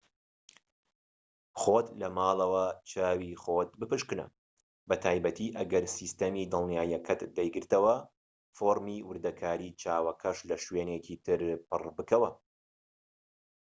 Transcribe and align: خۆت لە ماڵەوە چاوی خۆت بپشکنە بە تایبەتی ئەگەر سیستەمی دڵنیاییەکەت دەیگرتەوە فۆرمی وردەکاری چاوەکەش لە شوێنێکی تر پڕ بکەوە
خۆت 1.61 1.87
لە 2.01 2.07
ماڵەوە 2.17 2.65
چاوی 2.91 3.39
خۆت 3.43 3.69
بپشکنە 3.79 4.25
بە 4.87 4.95
تایبەتی 5.03 5.53
ئەگەر 5.57 5.83
سیستەمی 5.97 6.49
دڵنیاییەکەت 6.53 7.21
دەیگرتەوە 7.37 7.95
فۆرمی 8.55 9.05
وردەکاری 9.09 9.75
چاوەکەش 9.81 10.37
لە 10.49 10.55
شوێنێکی 10.63 11.15
تر 11.25 11.39
پڕ 11.67 11.81
بکەوە 11.97 12.31